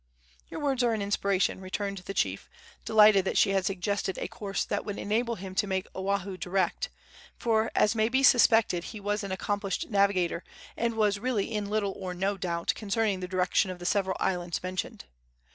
"Your 0.49 0.59
words 0.59 0.81
are 0.81 0.95
an 0.95 1.01
inspiration," 1.03 1.61
returned 1.61 1.99
the 1.99 2.13
chief, 2.15 2.49
delighted 2.85 3.23
that 3.25 3.37
she 3.37 3.51
had 3.51 3.67
suggested 3.67 4.17
a 4.17 4.27
course 4.27 4.65
that 4.65 4.83
would 4.83 4.97
enable 4.97 5.35
him 5.35 5.53
to 5.53 5.67
make 5.67 5.85
Oahu 5.95 6.37
direct; 6.37 6.89
for, 7.37 7.69
as 7.75 7.93
may 7.93 8.09
be 8.09 8.23
suspected, 8.23 8.85
he 8.85 8.99
was 8.99 9.23
an 9.23 9.31
accomplished 9.31 9.91
navigator, 9.91 10.43
and 10.75 10.95
was 10.95 11.19
really 11.19 11.53
in 11.53 11.69
little 11.69 11.93
or 11.95 12.15
no 12.15 12.35
doubt 12.35 12.73
concerning 12.75 13.19
the 13.19 13.27
direction 13.27 13.69
of 13.69 13.77
the 13.77 13.85
several 13.85 14.17
islands 14.19 14.63
mentioned. 14.63 15.05